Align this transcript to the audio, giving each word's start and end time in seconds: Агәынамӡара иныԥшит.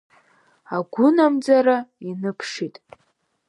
Агәынамӡара 0.75 1.77
иныԥшит. 2.09 2.75